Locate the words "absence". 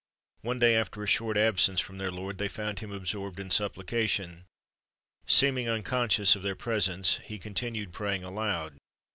1.37-1.79